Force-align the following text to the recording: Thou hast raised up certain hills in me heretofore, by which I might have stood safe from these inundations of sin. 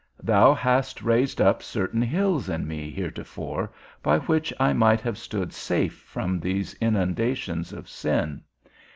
Thou 0.23 0.55
hast 0.55 1.03
raised 1.03 1.39
up 1.39 1.61
certain 1.61 2.01
hills 2.01 2.49
in 2.49 2.67
me 2.67 2.89
heretofore, 2.89 3.71
by 4.01 4.17
which 4.17 4.51
I 4.59 4.73
might 4.73 4.99
have 5.01 5.15
stood 5.19 5.53
safe 5.53 5.93
from 5.99 6.39
these 6.39 6.73
inundations 6.81 7.71
of 7.71 7.87
sin. 7.87 8.41